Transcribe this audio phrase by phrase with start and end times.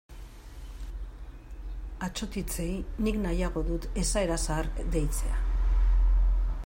[2.07, 2.67] Atsotitzei
[3.09, 5.39] nik nahiago dut esaera zahar deitzea.